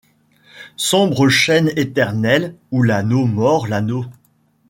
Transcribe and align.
Sombre 0.77 1.29
chaîne 1.29 1.71
éternelle 1.75 2.55
où 2.71 2.81
l’anneau 2.81 3.27
mord 3.27 3.67
l’anneau! 3.67 4.03